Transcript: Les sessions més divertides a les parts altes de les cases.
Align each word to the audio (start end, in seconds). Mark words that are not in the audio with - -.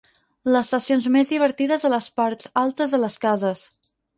Les 0.55 0.71
sessions 0.75 1.05
més 1.17 1.33
divertides 1.35 1.85
a 1.85 1.91
les 1.97 2.09
parts 2.21 2.51
altes 2.63 2.97
de 2.97 3.05
les 3.05 3.23
cases. 3.29 3.63